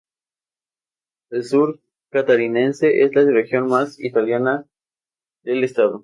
El 1.29 1.43
Sur 1.43 1.79
catarinense 2.09 3.03
es 3.03 3.13
la 3.13 3.21
región 3.23 3.67
más 3.67 3.99
italiana 3.99 4.65
del 5.43 5.63
Estado. 5.63 5.99